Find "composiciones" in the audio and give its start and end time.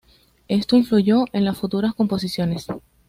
1.93-2.65